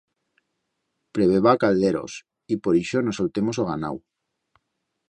Pleveba 1.13 1.51
a 1.53 1.59
calderos 1.65 2.13
y 2.53 2.55
por 2.65 2.73
ixo 2.83 2.99
no 3.07 3.11
soltemos 3.21 3.57
o 3.61 3.67
ganau. 3.71 3.97